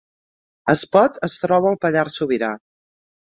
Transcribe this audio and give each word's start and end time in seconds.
Espot 0.73 1.19
es 1.27 1.35
troba 1.45 1.69
al 1.73 1.79
Pallars 1.85 2.17
Sobirà 2.21 2.53